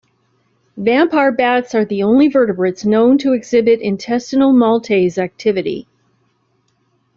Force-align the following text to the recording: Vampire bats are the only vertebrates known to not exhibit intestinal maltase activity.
Vampire 0.77 1.31
bats 1.31 1.75
are 1.75 1.85
the 1.85 2.01
only 2.01 2.27
vertebrates 2.27 2.83
known 2.85 3.19
to 3.19 3.27
not 3.27 3.35
exhibit 3.35 3.79
intestinal 3.81 4.51
maltase 4.51 5.19
activity. 5.19 5.87